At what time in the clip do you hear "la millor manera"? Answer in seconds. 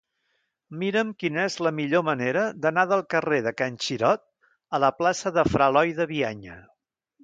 1.67-2.47